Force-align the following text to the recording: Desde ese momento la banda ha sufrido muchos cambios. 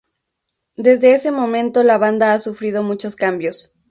Desde 0.77 1.13
ese 1.13 1.29
momento 1.29 1.83
la 1.83 1.99
banda 1.99 2.33
ha 2.33 2.39
sufrido 2.39 2.81
muchos 2.81 3.15
cambios. 3.15 3.75